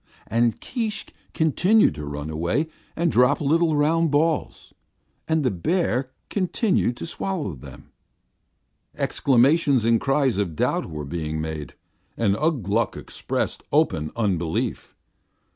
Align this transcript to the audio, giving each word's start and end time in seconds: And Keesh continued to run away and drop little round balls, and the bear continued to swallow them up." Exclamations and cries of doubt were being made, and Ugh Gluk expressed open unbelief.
And 0.25 0.59
Keesh 0.59 1.05
continued 1.35 1.93
to 1.93 2.05
run 2.07 2.31
away 2.31 2.69
and 2.95 3.11
drop 3.11 3.39
little 3.39 3.75
round 3.75 4.09
balls, 4.09 4.73
and 5.27 5.43
the 5.43 5.51
bear 5.51 6.09
continued 6.27 6.97
to 6.97 7.05
swallow 7.05 7.53
them 7.53 7.91
up." 8.95 8.99
Exclamations 8.99 9.85
and 9.85 10.01
cries 10.01 10.39
of 10.39 10.55
doubt 10.55 10.87
were 10.87 11.05
being 11.05 11.39
made, 11.39 11.75
and 12.17 12.35
Ugh 12.37 12.63
Gluk 12.63 12.97
expressed 12.97 13.61
open 13.71 14.09
unbelief. 14.15 14.95